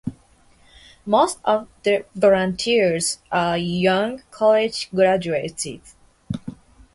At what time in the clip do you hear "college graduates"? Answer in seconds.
4.31-5.67